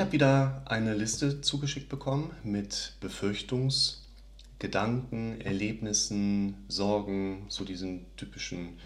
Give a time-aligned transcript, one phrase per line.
[0.00, 8.78] Ich habe wieder eine Liste zugeschickt bekommen mit Befürchtungsgedanken, Erlebnissen, Sorgen, so diesen typischen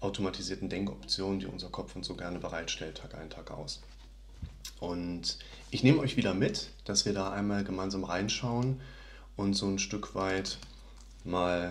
[0.00, 3.80] automatisierten Denkoptionen, die unser Kopf uns so gerne bereitstellt, Tag ein, Tag aus.
[4.80, 5.38] Und
[5.70, 8.80] ich nehme euch wieder mit, dass wir da einmal gemeinsam reinschauen
[9.36, 10.58] und so ein Stück weit
[11.22, 11.68] mal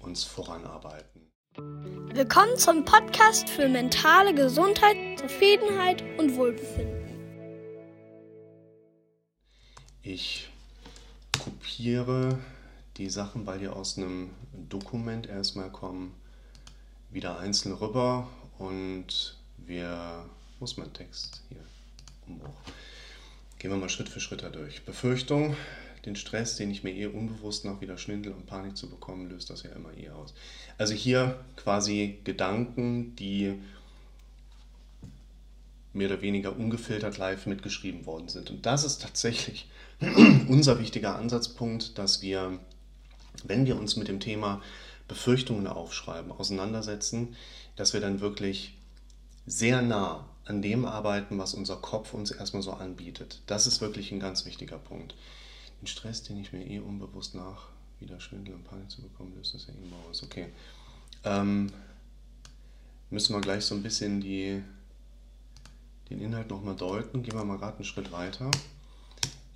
[0.00, 1.20] uns voranarbeiten.
[2.14, 7.07] Willkommen zum Podcast für mentale Gesundheit, Zufriedenheit und Wohlbefinden.
[10.10, 10.48] Ich
[11.38, 12.38] kopiere
[12.96, 14.30] die Sachen, weil die aus einem
[14.70, 16.14] Dokument erstmal kommen,
[17.10, 18.26] wieder einzeln rüber
[18.58, 20.24] und wir,
[20.60, 21.60] muss mein Text hier,
[22.26, 22.48] Umbruch.
[23.58, 24.82] Gehen wir mal Schritt für Schritt dadurch.
[24.86, 25.54] Befürchtung,
[26.06, 29.50] den Stress, den ich mir eh unbewusst nach wieder Schwindel und Panik zu bekommen, löst
[29.50, 30.32] das ja immer eh aus.
[30.78, 33.60] Also hier quasi Gedanken, die
[35.92, 38.48] mehr oder weniger ungefiltert live mitgeschrieben worden sind.
[38.48, 39.68] Und das ist tatsächlich
[40.48, 42.58] unser wichtiger Ansatzpunkt, dass wir,
[43.44, 44.62] wenn wir uns mit dem Thema
[45.08, 47.34] Befürchtungen aufschreiben, auseinandersetzen,
[47.76, 48.76] dass wir dann wirklich
[49.46, 53.40] sehr nah an dem arbeiten, was unser Kopf uns erstmal so anbietet.
[53.46, 55.14] Das ist wirklich ein ganz wichtiger Punkt.
[55.80, 57.68] Den Stress, den ich mir eh unbewusst nach
[58.00, 60.22] wieder Schwindel und Panik zu bekommen, löst das ja immer aus.
[60.22, 60.48] Okay.
[61.24, 61.72] Ähm,
[63.10, 64.62] müssen wir gleich so ein bisschen die,
[66.10, 67.22] den Inhalt nochmal deuten.
[67.22, 68.50] Gehen wir mal gerade einen Schritt weiter.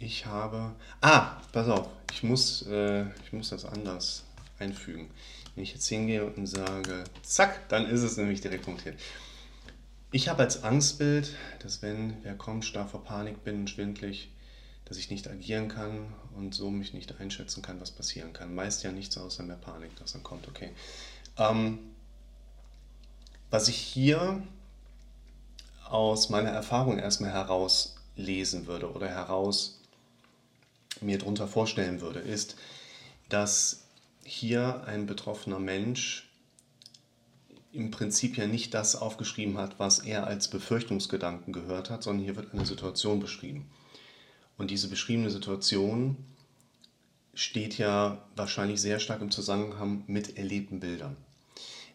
[0.03, 0.73] Ich habe.
[1.01, 4.25] Ah, pass auf, ich muss, äh, ich muss das anders
[4.59, 5.09] einfügen.
[5.55, 8.99] Wenn ich jetzt hingehe und sage, zack, dann ist es nämlich direkt punktiert.
[10.11, 14.33] Ich habe als Angstbild, dass wenn wer kommt, stark vor Panik bin schwindlig,
[14.87, 18.57] dass ich nicht agieren kann und so mich nicht einschätzen kann, was passieren kann.
[18.57, 20.71] Meist ja nichts außer mehr Panik, das dann kommt, okay.
[21.39, 21.79] Ähm,
[23.51, 24.43] was ich hier
[25.89, 29.79] aus meiner Erfahrung erstmal herauslesen würde oder heraus
[31.03, 32.57] mir darunter vorstellen würde, ist,
[33.29, 33.85] dass
[34.25, 36.29] hier ein betroffener Mensch
[37.73, 42.37] im Prinzip ja nicht das aufgeschrieben hat, was er als Befürchtungsgedanken gehört hat, sondern hier
[42.37, 43.71] wird eine Situation beschrieben.
[44.59, 46.17] Und diese beschriebene Situation
[47.35, 51.17] steht ja wahrscheinlich sehr stark im Zusammenhang mit erlebten Bildern.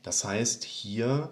[0.01, 1.29] Das heißt, hier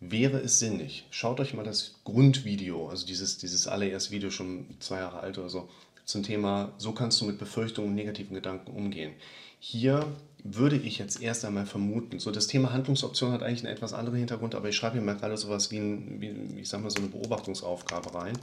[0.00, 4.98] wäre es sinnig, schaut euch mal das Grundvideo, also dieses, dieses allererste Video, schon zwei
[4.98, 5.68] Jahre alt oder so,
[6.04, 9.12] zum Thema, so kannst du mit Befürchtungen und negativen Gedanken umgehen.
[9.58, 10.06] Hier
[10.42, 14.18] würde ich jetzt erst einmal vermuten, so das Thema Handlungsoption hat eigentlich einen etwas anderen
[14.18, 16.98] Hintergrund, aber ich schreibe hier mal gerade sowas wie, ein, wie ich sag mal, so
[16.98, 18.38] eine Beobachtungsaufgabe rein.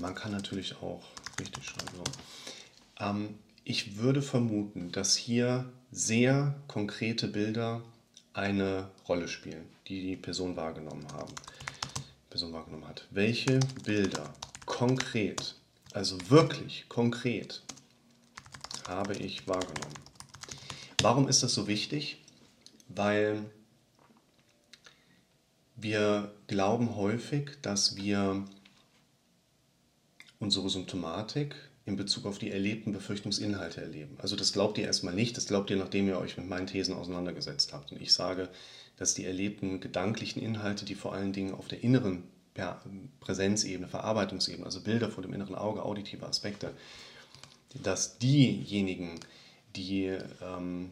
[0.00, 1.02] Man kann natürlich auch
[1.38, 1.90] richtig schreiben.
[1.94, 3.04] So.
[3.04, 7.82] Ähm, ich würde vermuten, dass hier sehr konkrete Bilder
[8.32, 11.34] eine Rolle spielen, die die Person wahrgenommen haben.
[12.30, 13.06] Person wahrgenommen hat.
[13.10, 14.32] Welche Bilder
[14.64, 15.54] konkret,
[15.94, 17.62] also wirklich konkret,
[18.88, 19.94] habe ich wahrgenommen?
[21.00, 22.18] Warum ist das so wichtig?
[22.88, 23.44] Weil
[25.76, 28.44] wir glauben häufig, dass wir
[30.38, 31.54] unsere Symptomatik
[31.84, 34.16] in Bezug auf die erlebten Befürchtungsinhalte erleben.
[34.18, 36.94] Also das glaubt ihr erstmal nicht, das glaubt ihr, nachdem ihr euch mit meinen Thesen
[36.94, 37.90] auseinandergesetzt habt.
[37.90, 38.48] Und ich sage,
[38.96, 42.24] dass die erlebten gedanklichen Inhalte, die vor allen Dingen auf der inneren
[43.20, 46.72] Präsenzebene, Verarbeitungsebene, also Bilder vor dem inneren Auge, auditive Aspekte,
[47.82, 49.20] dass diejenigen,
[49.74, 50.90] die ähm,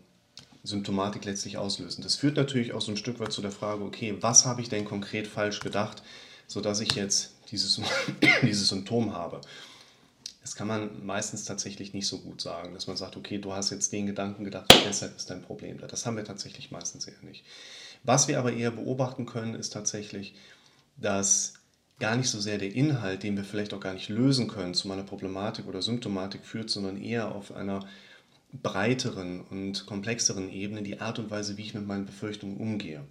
[0.62, 2.02] Symptomatik letztlich auslösen.
[2.02, 4.68] Das führt natürlich auch so ein Stück weit zu der Frage, okay, was habe ich
[4.68, 6.02] denn konkret falsch gedacht,
[6.46, 7.80] sodass ich jetzt dieses,
[8.42, 9.40] dieses Symptom habe.
[10.42, 13.70] Das kann man meistens tatsächlich nicht so gut sagen, dass man sagt, okay, du hast
[13.70, 15.86] jetzt den Gedanken gedacht, deshalb ist dein Problem da.
[15.86, 17.44] Das haben wir tatsächlich meistens eher nicht.
[18.02, 20.34] Was wir aber eher beobachten können, ist tatsächlich,
[21.00, 21.54] dass
[21.98, 24.88] gar nicht so sehr der Inhalt, den wir vielleicht auch gar nicht lösen können, zu
[24.88, 27.86] meiner Problematik oder Symptomatik führt, sondern eher auf einer
[28.52, 33.04] breiteren und komplexeren Ebene die Art und Weise, wie ich mit meinen Befürchtungen umgehe.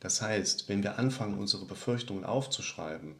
[0.00, 3.14] Das heißt, wenn wir anfangen, unsere Befürchtungen aufzuschreiben,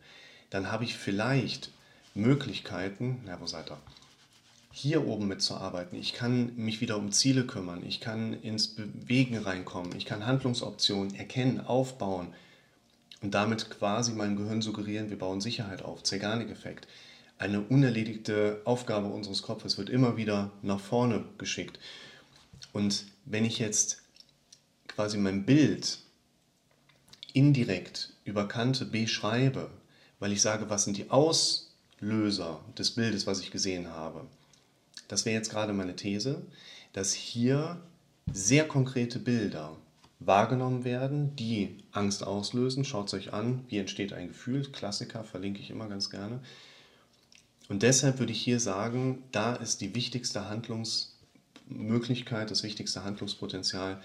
[0.48, 1.70] dann habe ich vielleicht
[2.14, 3.78] Möglichkeiten, na, wo seid ihr?
[4.72, 5.98] Hier oben mitzuarbeiten.
[5.98, 7.84] Ich kann mich wieder um Ziele kümmern.
[7.86, 9.94] Ich kann ins Bewegen reinkommen.
[9.96, 12.32] Ich kann Handlungsoptionen erkennen, aufbauen
[13.22, 16.02] und damit quasi meinem Gehirn suggerieren, wir bauen Sicherheit auf.
[16.02, 16.88] Zeigarnik-Effekt.
[17.38, 21.78] Eine unerledigte Aufgabe unseres Kopfes wird immer wieder nach vorne geschickt.
[22.72, 24.02] Und wenn ich jetzt
[24.88, 25.98] quasi mein Bild
[27.32, 29.70] indirekt über Kante beschreibe,
[30.18, 34.26] weil ich sage, was sind die Auslöser des Bildes, was ich gesehen habe.
[35.08, 36.42] Das wäre jetzt gerade meine These,
[36.92, 37.80] dass hier
[38.32, 39.76] sehr konkrete Bilder
[40.20, 42.84] wahrgenommen werden, die Angst auslösen.
[42.84, 44.70] Schaut es euch an, wie entsteht ein Gefühl.
[44.70, 46.40] Klassiker verlinke ich immer ganz gerne.
[47.68, 54.02] Und deshalb würde ich hier sagen, da ist die wichtigste Handlungsmöglichkeit, das wichtigste Handlungspotenzial,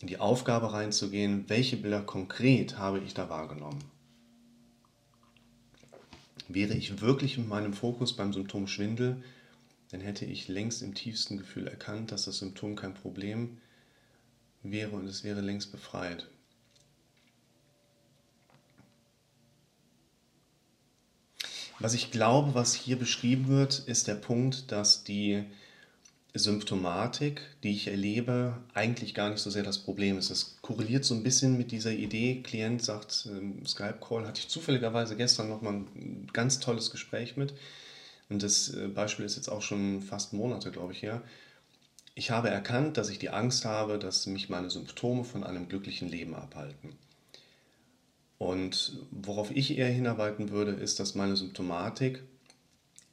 [0.00, 3.82] in die Aufgabe reinzugehen, welche Bilder konkret habe ich da wahrgenommen.
[6.48, 9.22] Wäre ich wirklich mit meinem Fokus beim Symptom Schwindel,
[9.90, 13.58] dann hätte ich längst im tiefsten Gefühl erkannt, dass das Symptom kein Problem
[14.62, 16.26] wäre und es wäre längst befreit.
[21.78, 25.44] Was ich glaube, was hier beschrieben wird, ist der Punkt, dass die
[26.34, 30.30] Symptomatik, die ich erlebe, eigentlich gar nicht so sehr das Problem ist.
[30.30, 35.16] Das korreliert so ein bisschen mit dieser Idee, Klient sagt, ähm, Skype-Call hatte ich zufälligerweise
[35.16, 37.52] gestern nochmal ein ganz tolles Gespräch mit.
[38.30, 41.22] Und das äh, Beispiel ist jetzt auch schon fast Monate, glaube ich, her.
[42.14, 46.08] Ich habe erkannt, dass ich die Angst habe, dass mich meine Symptome von einem glücklichen
[46.08, 46.94] Leben abhalten.
[48.38, 52.22] Und worauf ich eher hinarbeiten würde, ist, dass meine Symptomatik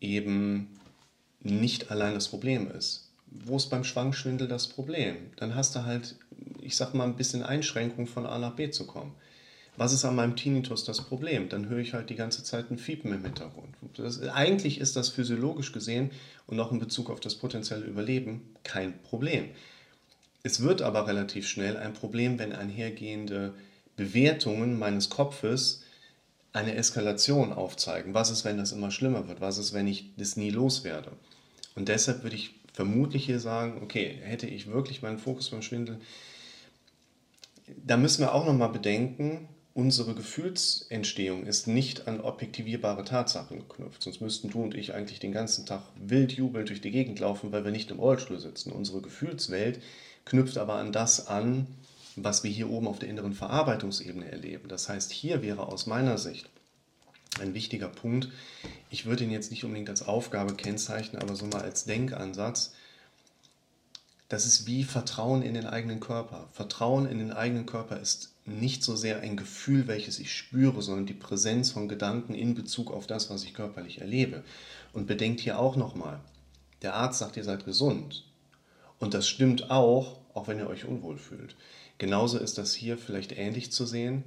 [0.01, 0.79] eben
[1.41, 3.11] nicht allein das Problem ist.
[3.27, 5.15] Wo ist beim Schwangschwindel das Problem?
[5.35, 6.15] Dann hast du halt,
[6.61, 9.13] ich sag mal, ein bisschen Einschränkung von A nach B zu kommen.
[9.79, 11.47] Was ist an meinem Tinnitus das Problem?
[11.47, 13.73] Dann höre ich halt die ganze Zeit ein Fiepen im Hintergrund.
[13.95, 16.11] Das, eigentlich ist das physiologisch gesehen
[16.47, 19.45] und auch in Bezug auf das potenzielle Überleben kein Problem.
[20.43, 23.53] Es wird aber relativ schnell ein Problem, wenn einhergehende
[23.95, 25.81] Bewertungen meines Kopfes
[26.51, 28.13] eine Eskalation aufzeigen.
[28.13, 29.39] Was ist, wenn das immer schlimmer wird?
[29.39, 31.13] Was ist, wenn ich das nie loswerde?
[31.75, 36.01] Und deshalb würde ich vermutlich hier sagen, okay, hätte ich wirklich meinen Fokus beim Schwindel,
[37.85, 39.47] da müssen wir auch nochmal bedenken,
[39.79, 44.03] unsere Gefühlsentstehung ist nicht an objektivierbare Tatsachen geknüpft.
[44.03, 47.53] Sonst müssten du und ich eigentlich den ganzen Tag wild jubelnd durch die Gegend laufen,
[47.53, 48.73] weil wir nicht im Rollstuhl sitzen.
[48.73, 49.81] Unsere Gefühlswelt
[50.25, 51.65] knüpft aber an das an,
[52.17, 54.67] was wir hier oben auf der inneren Verarbeitungsebene erleben.
[54.67, 56.49] Das heißt, hier wäre aus meiner Sicht
[57.39, 58.27] ein wichtiger Punkt,
[58.89, 62.73] ich würde ihn jetzt nicht unbedingt als Aufgabe kennzeichnen, aber so mal als Denkansatz,
[64.27, 66.49] das ist wie Vertrauen in den eigenen Körper.
[66.51, 71.05] Vertrauen in den eigenen Körper ist nicht so sehr ein Gefühl, welches ich spüre, sondern
[71.05, 74.43] die Präsenz von Gedanken in Bezug auf das, was ich körperlich erlebe.
[74.93, 76.19] Und bedenkt hier auch nochmal,
[76.81, 78.25] der Arzt sagt, ihr seid gesund.
[78.99, 81.55] Und das stimmt auch, auch wenn ihr euch unwohl fühlt.
[81.97, 84.23] Genauso ist das hier vielleicht ähnlich zu sehen.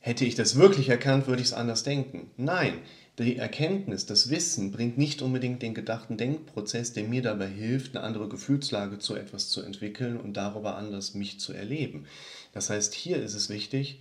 [0.00, 2.30] Hätte ich das wirklich erkannt, würde ich es anders denken.
[2.36, 2.78] Nein,
[3.24, 8.04] die Erkenntnis, das Wissen bringt nicht unbedingt den gedachten Denkprozess, der mir dabei hilft, eine
[8.04, 12.06] andere Gefühlslage zu etwas zu entwickeln und darüber anders mich zu erleben.
[12.52, 14.00] Das heißt, hier ist es wichtig,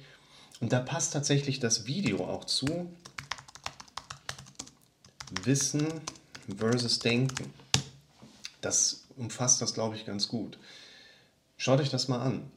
[0.61, 2.89] und da passt tatsächlich das Video auch zu,
[5.43, 5.87] Wissen
[6.57, 7.53] versus Denken.
[8.61, 10.57] Das umfasst das, glaube ich, ganz gut.
[11.57, 12.51] Schaut euch das mal an.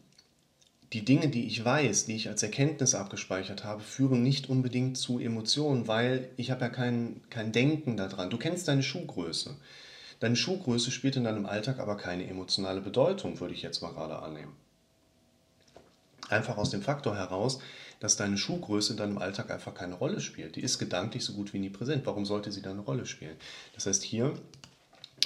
[0.94, 5.19] Die Dinge, die ich weiß, die ich als Erkenntnis abgespeichert habe, führen nicht unbedingt zu
[5.19, 8.31] Emotionen, weil ich habe ja kein, kein Denken daran.
[8.31, 9.55] Du kennst deine Schuhgröße.
[10.20, 14.19] Deine Schuhgröße spielt in deinem Alltag aber keine emotionale Bedeutung, würde ich jetzt mal gerade
[14.20, 14.52] annehmen.
[16.31, 17.61] Einfach aus dem Faktor heraus,
[18.00, 20.56] dass deine Schuhgröße in deinem Alltag einfach keine Rolle spielt.
[20.56, 22.06] Die ist gedanklich so gut wie nie präsent.
[22.06, 23.37] Warum sollte sie dann eine Rolle spielen?
[23.75, 24.32] Das heißt, hier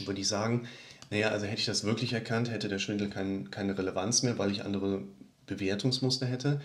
[0.04, 0.66] würde ich sagen,
[1.10, 4.50] naja, also hätte ich das wirklich erkannt, hätte der Schwindel kein, keine Relevanz mehr, weil
[4.50, 5.02] ich andere
[5.46, 6.60] Bewertungsmuster hätte.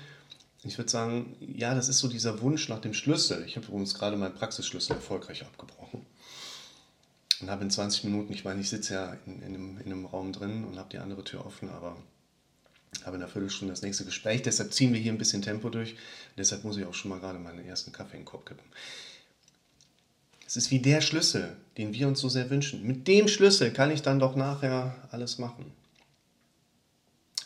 [0.63, 3.44] Ich würde sagen, ja, das ist so dieser Wunsch nach dem Schlüssel.
[3.45, 6.06] Ich habe übrigens gerade meinen Praxisschlüssel erfolgreich abgebrochen.
[7.39, 10.05] Und habe in 20 Minuten, ich meine, ich sitze ja in, in, einem, in einem
[10.05, 11.96] Raum drin und habe die andere Tür offen, aber
[13.05, 14.41] habe in einer Viertelstunde das nächste Gespräch.
[14.41, 15.96] Deshalb ziehen wir hier ein bisschen Tempo durch.
[16.38, 18.65] Deshalb muss ich auch schon mal gerade meinen ersten Kaffee in den Kopf kippen.
[20.46, 22.81] Es ist wie der Schlüssel, den wir uns so sehr wünschen.
[22.88, 25.74] Mit dem Schlüssel kann ich dann doch nachher alles machen.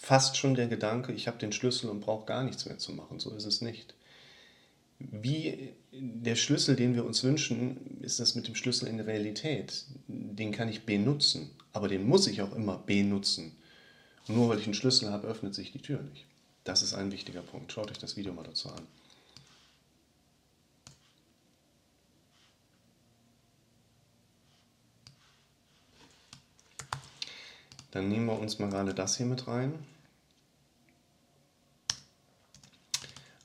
[0.03, 3.19] Fast schon der Gedanke, ich habe den Schlüssel und brauche gar nichts mehr zu machen.
[3.19, 3.93] So ist es nicht.
[4.97, 9.85] Wie der Schlüssel, den wir uns wünschen, ist das mit dem Schlüssel in der Realität.
[10.07, 13.55] Den kann ich benutzen, aber den muss ich auch immer benutzen.
[14.27, 16.25] Und nur weil ich einen Schlüssel habe, öffnet sich die Tür nicht.
[16.63, 17.71] Das ist ein wichtiger Punkt.
[17.71, 18.81] Schaut euch das Video mal dazu an.
[27.91, 29.73] Dann nehmen wir uns mal gerade das hier mit rein.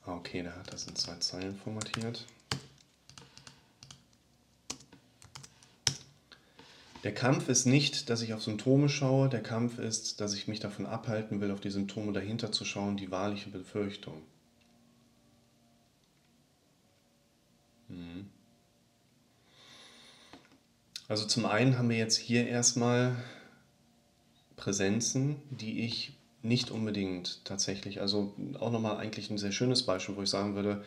[0.05, 2.25] Ah, okay, da hat das in zwei Zeilen formatiert.
[7.03, 10.59] Der Kampf ist nicht, dass ich auf Symptome schaue, der Kampf ist, dass ich mich
[10.59, 14.21] davon abhalten will, auf die Symptome dahinter zu schauen, die wahrliche Befürchtung.
[17.89, 18.29] Mhm.
[21.07, 23.15] Also zum einen haben wir jetzt hier erstmal
[24.57, 26.11] Präsenzen, die ich
[26.41, 30.83] nicht unbedingt tatsächlich, also auch nochmal eigentlich ein sehr schönes Beispiel, wo ich sagen würde,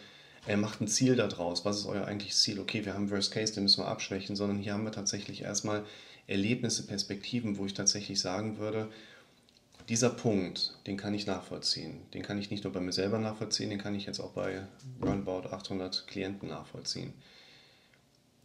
[0.46, 1.64] er macht ein Ziel daraus.
[1.64, 2.60] Was ist euer eigentliches Ziel?
[2.60, 5.84] Okay, wir haben Worst Case, den müssen wir abschwächen, sondern hier haben wir tatsächlich erstmal
[6.26, 8.90] Erlebnisse, Perspektiven, wo ich tatsächlich sagen würde,
[9.88, 12.00] dieser Punkt, den kann ich nachvollziehen.
[12.14, 14.66] Den kann ich nicht nur bei mir selber nachvollziehen, den kann ich jetzt auch bei
[15.02, 17.12] roundabout 800 Klienten nachvollziehen.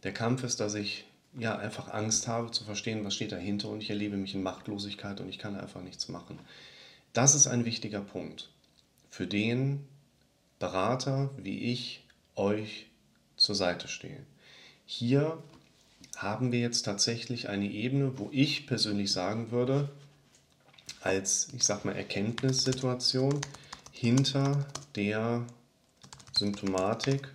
[0.02, 1.04] Der Kampf ist, dass ich
[1.38, 5.20] ja einfach Angst habe zu verstehen, was steht dahinter und ich erlebe mich in Machtlosigkeit
[5.20, 6.38] und ich kann einfach nichts machen.
[7.12, 8.50] Das ist ein wichtiger Punkt,
[9.10, 9.86] für den
[10.58, 12.86] Berater wie ich euch
[13.36, 14.24] zur Seite stehe.
[14.86, 15.42] Hier
[16.16, 19.90] haben wir jetzt tatsächlich eine Ebene, wo ich persönlich sagen würde,
[21.00, 23.40] als, ich sag mal, Erkenntnissituation
[23.92, 25.44] hinter der
[26.32, 27.28] Symptomatik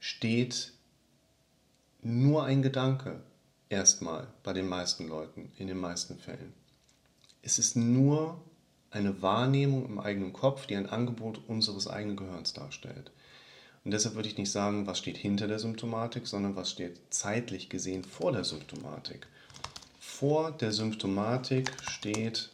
[0.00, 0.72] steht
[2.02, 3.22] nur ein Gedanke
[3.68, 6.52] erstmal bei den meisten Leuten, in den meisten Fällen.
[7.42, 8.40] Es ist nur
[8.90, 13.12] eine Wahrnehmung im eigenen Kopf, die ein Angebot unseres eigenen Gehirns darstellt.
[13.84, 17.68] Und deshalb würde ich nicht sagen, was steht hinter der Symptomatik, sondern was steht zeitlich
[17.68, 19.26] gesehen vor der Symptomatik.
[20.00, 22.50] Vor der Symptomatik steht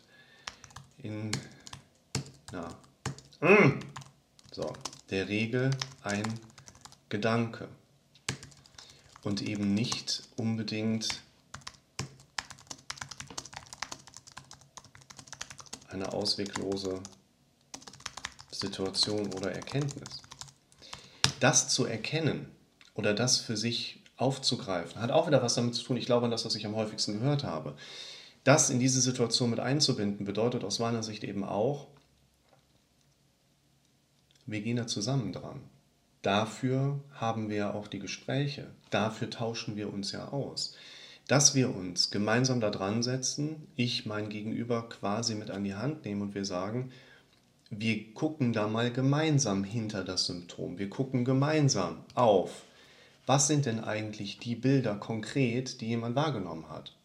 [0.99, 1.31] in
[2.53, 2.69] na,
[3.41, 3.81] mm,
[4.53, 4.73] so,
[5.11, 5.71] der Regel
[6.03, 6.23] ein
[7.09, 7.69] Gedanke
[9.23, 11.23] und eben nicht unbedingt
[15.89, 17.01] eine ausweglose
[18.51, 20.23] Situation oder Erkenntnis.
[21.41, 22.51] Das zu erkennen
[22.95, 26.31] oder das für sich aufzugreifen, hat auch wieder was damit zu tun, ich glaube an
[26.31, 27.77] das, was ich am häufigsten gehört habe.
[28.45, 31.89] Das in diese Situation mit einzubinden, bedeutet aus meiner Sicht eben auch,
[34.47, 35.61] wir gehen da zusammen dran.
[36.27, 40.75] Dafür haben wir ja auch die Gespräche, dafür tauschen wir uns ja aus.
[41.29, 46.05] Dass wir uns gemeinsam da dran setzen, ich mein Gegenüber quasi mit an die Hand
[46.05, 46.91] nehmen und wir sagen,
[47.71, 50.81] wir gucken da mal gemeinsam hinter das Symptom.
[50.81, 52.65] Wir gucken gemeinsam auf,
[53.25, 56.97] was sind denn eigentlich die Bilder konkret, die jemand wahrgenommen hat.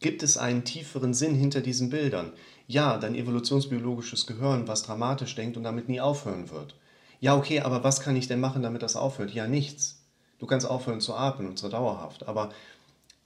[0.00, 2.32] Gibt es einen tieferen Sinn hinter diesen Bildern?
[2.66, 6.74] Ja, dein evolutionsbiologisches Gehirn, was dramatisch denkt und damit nie aufhören wird.
[7.20, 9.32] Ja, okay, aber was kann ich denn machen, damit das aufhört?
[9.32, 10.02] Ja, nichts.
[10.38, 12.26] Du kannst aufhören zu atmen, und zwar dauerhaft.
[12.26, 12.50] Aber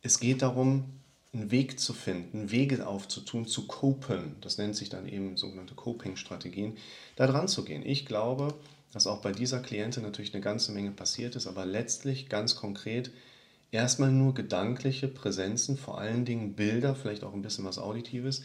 [0.03, 0.85] es geht darum,
[1.33, 4.37] einen Weg zu finden, Wege aufzutun, zu copen.
[4.41, 6.77] Das nennt sich dann eben sogenannte Coping-Strategien,
[7.17, 7.85] da dran zu gehen.
[7.85, 8.55] Ich glaube,
[8.93, 13.11] dass auch bei dieser Klientin natürlich eine ganze Menge passiert ist, aber letztlich ganz konkret
[13.73, 18.43] erstmal nur gedankliche Präsenzen, vor allen Dingen Bilder, vielleicht auch ein bisschen was Auditives,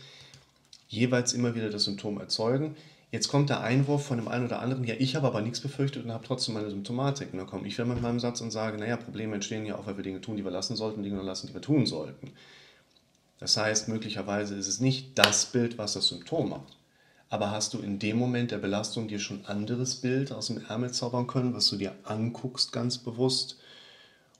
[0.87, 2.75] jeweils immer wieder das Symptom erzeugen.
[3.11, 6.05] Jetzt kommt der Einwurf von dem einen oder anderen, ja, ich habe aber nichts befürchtet
[6.05, 7.31] und habe trotzdem meine Symptomatik.
[7.31, 9.87] Und dann komme ich wieder mit meinem Satz und sage, naja, Probleme entstehen ja auch,
[9.87, 12.31] weil wir Dinge tun, die wir lassen sollten, Dinge lassen, die wir tun sollten.
[13.39, 16.77] Das heißt, möglicherweise ist es nicht das Bild, was das Symptom macht.
[17.29, 20.91] Aber hast du in dem Moment der Belastung dir schon anderes Bild aus dem Ärmel
[20.91, 23.57] zaubern können, was du dir anguckst ganz bewusst,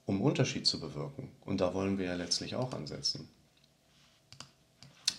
[0.06, 1.28] um Unterschied zu bewirken?
[1.44, 3.28] Und da wollen wir ja letztlich auch ansetzen.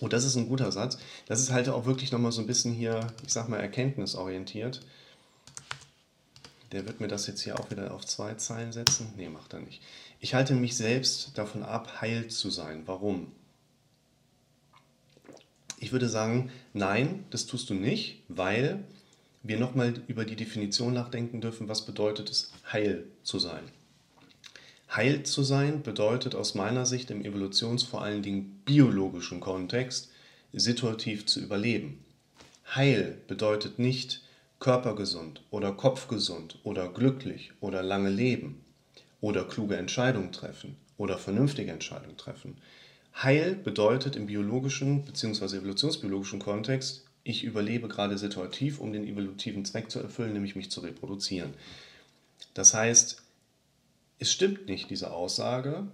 [0.02, 0.98] Und das ist ein guter Satz.
[1.26, 4.80] Das ist halt auch wirklich nochmal so ein bisschen hier, ich sag mal, erkenntnisorientiert.
[6.72, 9.12] Der wird mir das jetzt hier auch wieder auf zwei Zeilen setzen.
[9.16, 9.80] Nee, macht er nicht.
[10.18, 12.82] Ich halte mich selbst davon ab, heil zu sein.
[12.86, 13.30] Warum?
[15.78, 18.82] Ich würde sagen, nein, das tust du nicht, weil
[19.44, 23.62] wir nochmal über die Definition nachdenken dürfen, was bedeutet es, heil zu sein.
[24.94, 30.10] Heil zu sein bedeutet aus meiner Sicht im evolutions-, vor allen Dingen biologischen Kontext,
[30.52, 32.04] situativ zu überleben.
[32.74, 34.20] Heil bedeutet nicht
[34.60, 38.60] körpergesund oder kopfgesund oder glücklich oder lange leben
[39.22, 42.58] oder kluge Entscheidungen treffen oder vernünftige Entscheidungen treffen.
[43.14, 45.56] Heil bedeutet im biologischen bzw.
[45.56, 50.80] evolutionsbiologischen Kontext, ich überlebe gerade situativ, um den evolutiven Zweck zu erfüllen, nämlich mich zu
[50.80, 51.54] reproduzieren.
[52.54, 53.21] Das heißt,
[54.22, 55.88] es stimmt nicht diese Aussage.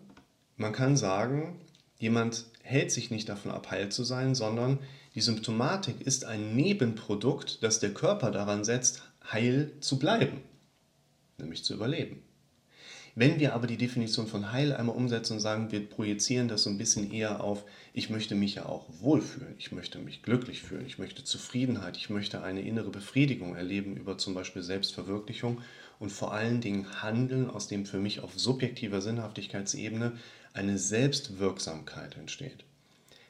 [0.58, 1.58] Man kann sagen,
[1.98, 4.80] jemand hält sich nicht davon ab, heil zu sein, sondern
[5.14, 10.42] die Symptomatik ist ein Nebenprodukt, das der Körper daran setzt, heil zu bleiben,
[11.38, 12.22] nämlich zu überleben.
[13.20, 16.70] Wenn wir aber die Definition von Heil einmal umsetzen und sagen, wir projizieren das so
[16.70, 20.86] ein bisschen eher auf, ich möchte mich ja auch wohlfühlen, ich möchte mich glücklich fühlen,
[20.86, 25.60] ich möchte Zufriedenheit, ich möchte eine innere Befriedigung erleben über zum Beispiel Selbstverwirklichung
[25.98, 30.12] und vor allen Dingen Handeln, aus dem für mich auf subjektiver Sinnhaftigkeitsebene
[30.52, 32.62] eine Selbstwirksamkeit entsteht.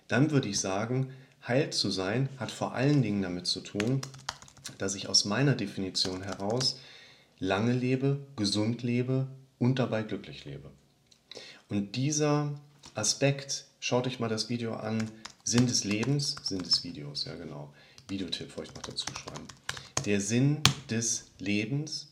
[0.07, 1.15] Dann würde ich sagen,
[1.47, 4.03] heil zu sein hat vor allen Dingen damit zu tun,
[4.77, 6.79] dass ich aus meiner Definition heraus
[7.39, 10.71] lange lebe, gesund lebe, und dabei glücklich lebe.
[11.69, 12.59] Und dieser
[12.95, 15.11] Aspekt, schaut euch mal das Video an,
[15.45, 17.73] Sinn des Lebens, Sinn des Videos, ja genau,
[18.09, 19.47] Videotipp wollte ich noch dazu schreiben.
[20.05, 22.09] Der Sinn des Lebens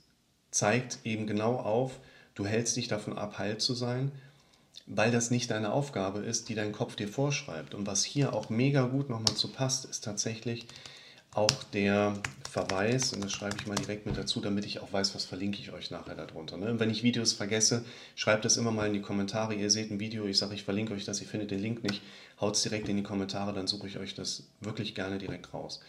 [0.51, 1.99] zeigt eben genau auf,
[2.35, 4.13] du hältst dich davon ab, heil zu sein,
[4.87, 7.75] weil das nicht deine Aufgabe ist, die dein Kopf dir vorschreibt.
[7.75, 10.67] Und was hier auch mega gut nochmal zu passt, ist tatsächlich
[11.37, 12.15] auch der
[12.51, 15.61] Verweis, und das schreibe ich mal direkt mit dazu, damit ich auch weiß, was verlinke
[15.61, 16.57] ich euch nachher darunter.
[16.57, 16.81] Ne?
[16.81, 19.55] Wenn ich Videos vergesse, schreibt das immer mal in die Kommentare.
[19.55, 22.01] Ihr seht ein Video, ich sage, ich verlinke euch das, ihr findet den Link nicht,
[22.41, 25.81] haut es direkt in die Kommentare, dann suche ich euch das wirklich gerne direkt raus.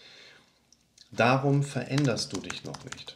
[1.11, 3.13] Darum veränderst du dich noch nicht.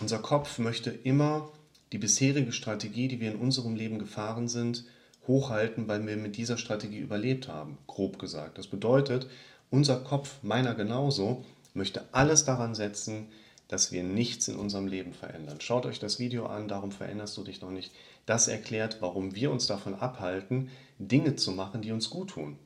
[0.00, 1.50] Unser Kopf möchte immer
[1.92, 4.84] die bisherige Strategie, die wir in unserem Leben gefahren sind,
[5.26, 8.58] hochhalten, weil wir mit dieser Strategie überlebt haben, grob gesagt.
[8.58, 9.28] Das bedeutet,
[9.70, 13.28] unser Kopf, meiner genauso, möchte alles daran setzen,
[13.68, 15.60] dass wir nichts in unserem Leben verändern.
[15.60, 17.90] Schaut euch das Video an, darum veränderst du dich noch nicht.
[18.26, 22.58] Das erklärt, warum wir uns davon abhalten, Dinge zu machen, die uns gut tun,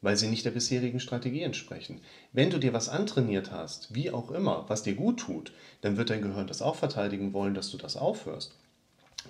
[0.00, 2.00] weil sie nicht der bisherigen Strategie entsprechen.
[2.32, 6.10] Wenn du dir was antrainiert hast, wie auch immer, was dir gut tut, dann wird
[6.10, 8.54] dein Gehirn das auch verteidigen wollen, dass du das aufhörst.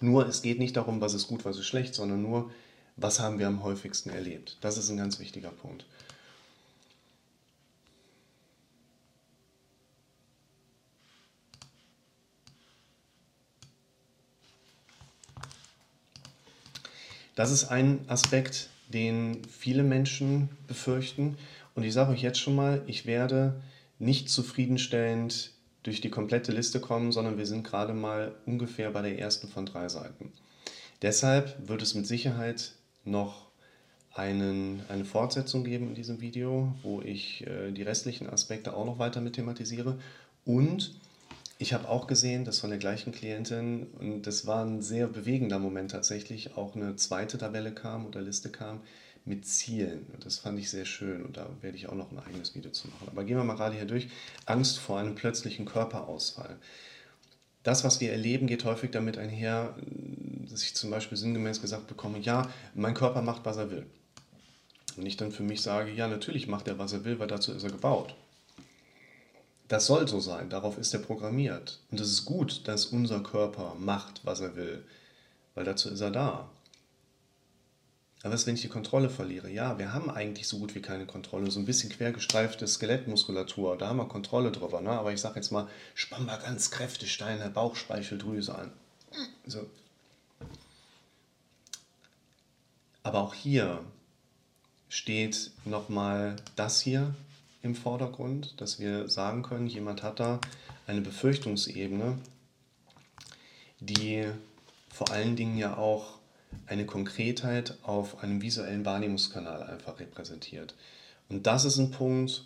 [0.01, 2.51] Nur es geht nicht darum, was ist gut, was ist schlecht, sondern nur,
[2.97, 4.57] was haben wir am häufigsten erlebt.
[4.61, 5.85] Das ist ein ganz wichtiger Punkt.
[17.39, 21.39] Das ist ein Aspekt, den viele Menschen befürchten.
[21.77, 23.61] Und ich sage euch jetzt schon mal, ich werde
[24.01, 25.53] nicht zufriedenstellend
[25.89, 29.65] durch die komplette Liste kommen, sondern wir sind gerade mal ungefähr bei der ersten von
[29.65, 30.33] drei Seiten.
[31.01, 32.73] Deshalb wird es mit Sicherheit
[33.05, 33.47] noch
[34.13, 38.99] einen, eine Fortsetzung geben in diesem Video, wo ich äh, die restlichen Aspekte auch noch
[38.99, 39.99] weiter mit thematisiere.
[40.45, 40.95] Und
[41.57, 45.59] ich habe auch gesehen, dass von der gleichen Klientin, und das war ein sehr bewegender
[45.59, 48.81] Moment tatsächlich, auch eine zweite Tabelle kam oder Liste kam,
[49.29, 50.07] mit Zielen.
[50.21, 52.89] Das fand ich sehr schön und da werde ich auch noch ein eigenes Video zu
[52.89, 53.09] machen.
[53.09, 54.09] Aber gehen wir mal gerade hier durch.
[54.47, 56.57] Angst vor einem plötzlichen Körperausfall.
[57.63, 59.77] Das, was wir erleben, geht häufig damit einher,
[60.49, 63.87] dass ich zum Beispiel sinngemäß gesagt bekomme, ja, mein Körper macht, was er will.
[64.97, 67.53] Und ich dann für mich sage, ja, natürlich macht er, was er will, weil dazu
[67.53, 68.17] ist er gebaut.
[69.69, 71.81] Das soll so sein, darauf ist er programmiert.
[71.91, 74.83] Und es ist gut, dass unser Körper macht, was er will,
[75.55, 76.49] weil dazu ist er da.
[78.23, 79.49] Aber was, wenn ich die Kontrolle verliere?
[79.49, 81.51] Ja, wir haben eigentlich so gut wie keine Kontrolle.
[81.51, 84.81] So ein bisschen quergestreifte Skelettmuskulatur, da haben wir Kontrolle drüber.
[84.81, 84.91] Ne?
[84.91, 88.73] Aber ich sage jetzt mal, spann mal ganz kräftig deine Bauchspeicheldrüse an.
[89.47, 89.67] So.
[93.05, 93.85] Aber auch hier
[94.89, 97.15] steht nochmal das hier
[97.63, 100.41] im Vordergrund, dass wir sagen können, jemand hat da
[100.87, 102.19] eine Befürchtungsebene,
[103.81, 104.27] die
[104.93, 106.18] vor allen Dingen ja auch
[106.67, 110.75] eine Konkretheit auf einem visuellen Wahrnehmungskanal einfach repräsentiert.
[111.29, 112.45] Und das ist ein Punkt,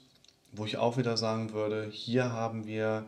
[0.53, 3.07] wo ich auch wieder sagen würde, hier haben wir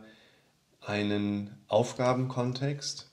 [0.81, 3.09] einen Aufgabenkontext,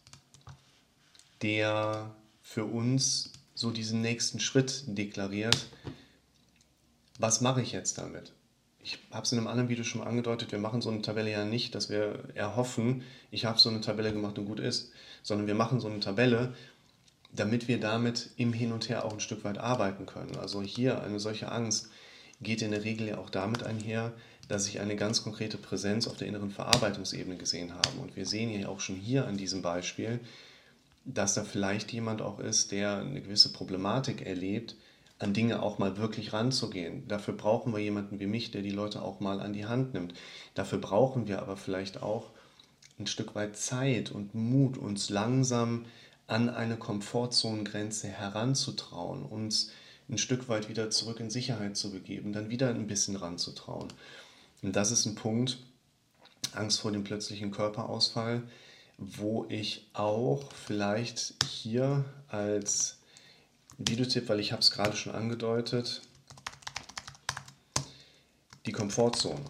[1.43, 5.69] der für uns so diesen nächsten Schritt deklariert.
[7.19, 8.33] Was mache ich jetzt damit?
[8.85, 11.45] Ich habe es in einem anderen Video schon angedeutet, wir machen so eine Tabelle ja
[11.45, 14.91] nicht, dass wir erhoffen, ich habe so eine Tabelle gemacht und gut ist,
[15.23, 16.55] sondern wir machen so eine Tabelle,
[17.33, 20.37] damit wir damit im Hin und Her auch ein Stück weit arbeiten können.
[20.37, 21.89] Also hier eine solche Angst
[22.41, 24.13] geht in der Regel ja auch damit einher,
[24.49, 27.99] dass ich eine ganz konkrete Präsenz auf der inneren Verarbeitungsebene gesehen habe.
[28.01, 30.21] Und wir sehen ja auch schon hier an diesem Beispiel,
[31.05, 34.77] dass da vielleicht jemand auch ist, der eine gewisse Problematik erlebt,
[35.19, 37.07] an Dinge auch mal wirklich ranzugehen.
[37.07, 40.15] Dafür brauchen wir jemanden wie mich, der die Leute auch mal an die Hand nimmt.
[40.55, 42.31] Dafür brauchen wir aber vielleicht auch
[42.99, 45.87] ein Stück weit Zeit und Mut, uns langsam
[46.33, 49.71] an eine Komfortzonengrenze heranzutrauen, uns
[50.09, 53.89] ein Stück weit wieder zurück in Sicherheit zu begeben, dann wieder ein bisschen ranzutrauen.
[54.63, 55.59] Und das ist ein Punkt,
[56.55, 58.43] Angst vor dem plötzlichen Körperausfall,
[58.97, 62.97] wo ich auch vielleicht hier als
[63.77, 66.01] Videotipp, weil ich habe es gerade schon angedeutet,
[68.65, 69.45] die Komfortzone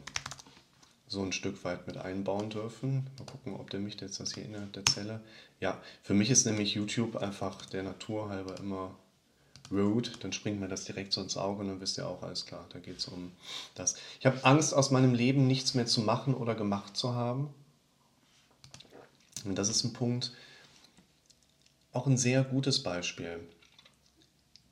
[1.13, 3.07] so ein Stück weit mit einbauen dürfen.
[3.19, 5.21] Mal gucken, ob der mich jetzt das hier innerhalb der Zelle.
[5.61, 8.97] Ja, für mich ist nämlich YouTube einfach der Natur halber immer
[9.71, 10.11] rude.
[10.21, 12.65] Dann springt mir das direkt so ins Auge und dann wisst ihr auch, alles klar,
[12.71, 13.31] da geht es um
[13.75, 13.97] das.
[14.21, 17.53] Ich habe Angst, aus meinem Leben nichts mehr zu machen oder gemacht zu haben.
[19.45, 20.33] Und das ist ein Punkt,
[21.93, 23.39] auch ein sehr gutes Beispiel.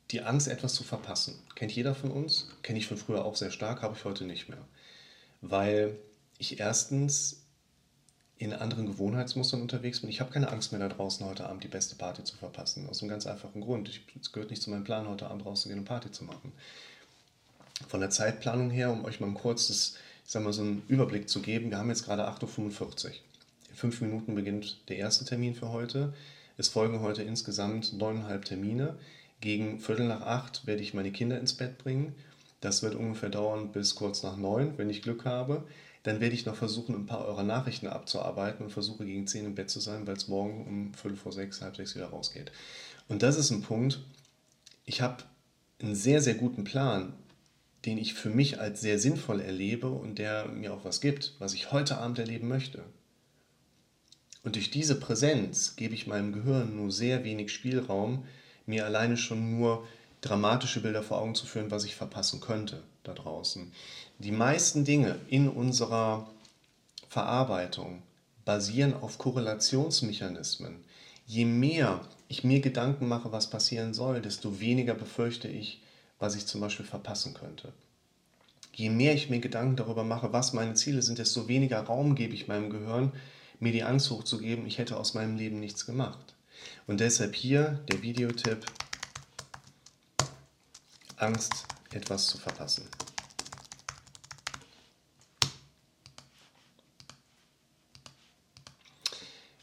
[0.09, 1.37] Die Angst, etwas zu verpassen.
[1.53, 2.49] Kennt jeder von uns?
[2.63, 4.65] Kenne ich von früher auch sehr stark, habe ich heute nicht mehr.
[5.41, 5.99] Weil
[6.41, 7.37] ich erstens
[8.37, 10.09] in anderen Gewohnheitsmustern unterwegs bin.
[10.09, 12.89] Ich habe keine Angst mehr da draußen heute Abend die beste Party zu verpassen.
[12.89, 13.89] Aus einem ganz einfachen Grund.
[14.19, 16.51] Es gehört nicht zu meinem Plan, heute Abend rauszugehen und Party zu machen.
[17.87, 19.95] Von der Zeitplanung her, um euch mal ein kurzes
[20.31, 21.71] sag mal, so einen Überblick zu geben.
[21.71, 23.11] Wir haben jetzt gerade 8.45 Uhr.
[23.69, 26.13] In fünf Minuten beginnt der erste Termin für heute.
[26.57, 28.95] Es folgen heute insgesamt neuneinhalb Termine.
[29.41, 32.15] Gegen Viertel nach acht werde ich meine Kinder ins Bett bringen.
[32.61, 35.63] Das wird ungefähr dauern bis kurz nach neun, wenn ich Glück habe.
[36.03, 39.55] Dann werde ich noch versuchen, ein paar eurer Nachrichten abzuarbeiten und versuche gegen zehn im
[39.55, 42.51] Bett zu sein, weil es morgen um Viertel vor sechs, halb sechs wieder rausgeht.
[43.07, 43.99] Und das ist ein Punkt,
[44.85, 45.23] ich habe
[45.79, 47.13] einen sehr, sehr guten Plan,
[47.85, 51.53] den ich für mich als sehr sinnvoll erlebe und der mir auch was gibt, was
[51.53, 52.83] ich heute Abend erleben möchte.
[54.43, 58.25] Und durch diese Präsenz gebe ich meinem Gehirn nur sehr wenig Spielraum,
[58.65, 59.87] mir alleine schon nur
[60.21, 63.71] dramatische Bilder vor Augen zu führen, was ich verpassen könnte da draußen.
[64.19, 66.27] Die meisten Dinge in unserer
[67.09, 68.03] Verarbeitung
[68.45, 70.83] basieren auf Korrelationsmechanismen.
[71.25, 75.81] Je mehr ich mir Gedanken mache, was passieren soll, desto weniger befürchte ich,
[76.19, 77.73] was ich zum Beispiel verpassen könnte.
[78.73, 82.33] Je mehr ich mir Gedanken darüber mache, was meine Ziele sind, desto weniger Raum gebe
[82.33, 83.11] ich meinem Gehirn,
[83.59, 86.33] mir die Angst hochzugeben, ich hätte aus meinem Leben nichts gemacht.
[86.87, 88.65] Und deshalb hier der Videotipp,
[91.21, 92.87] Angst, etwas zu verpassen.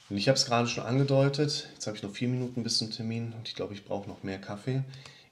[0.08, 2.90] Und ich habe es gerade schon angedeutet, jetzt habe ich noch vier Minuten bis zum
[2.90, 4.82] Termin und ich glaube, ich brauche noch mehr Kaffee.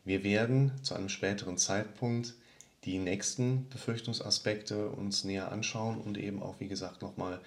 [0.04, 2.34] Wir werden zu einem späteren Zeitpunkt
[2.84, 7.40] die nächsten Befürchtungsaspekte uns näher anschauen und eben auch, wie gesagt, nochmal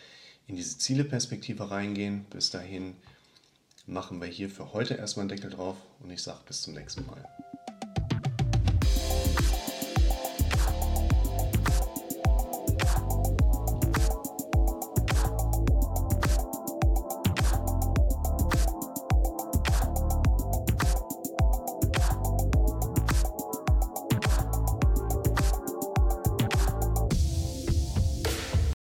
[0.48, 2.26] in diese Zieleperspektive reingehen.
[2.32, 2.96] Bis dahin
[3.86, 7.06] machen wir hier für heute erstmal einen Deckel drauf und ich sage bis zum nächsten
[7.06, 7.24] Mal.